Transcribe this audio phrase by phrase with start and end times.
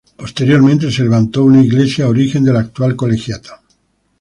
[0.17, 3.61] Posteriormente se levantó una iglesia, origen de la actual colegiata.